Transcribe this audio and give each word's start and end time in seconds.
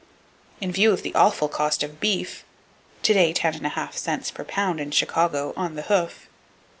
In 0.59 0.71
view 0.71 0.91
of 0.93 1.03
the 1.03 1.13
awful 1.13 1.47
cost 1.47 1.83
of 1.83 1.99
beef 1.99 2.43
(to 3.03 3.13
day 3.13 3.33
10 3.33 3.59
1/2 3.59 3.93
cents 3.93 4.31
per 4.31 4.43
pound 4.43 4.79
in 4.79 4.89
Chicago 4.89 5.53
on 5.55 5.75
the 5.75 5.83
hoof!) 5.83 6.27